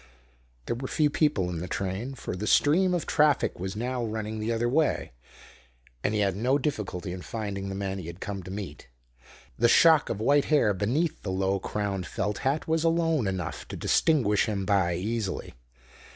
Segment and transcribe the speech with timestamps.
[0.65, 4.39] There were few people in the train, for the stream of traffic was now running
[4.39, 5.11] the other way,
[6.03, 8.87] and he had no difficulty in finding the man he had come to meet.
[9.59, 13.75] The shock of white hair beneath the low crowned felt hat was alone enough to
[13.75, 15.53] distinguish him by easily.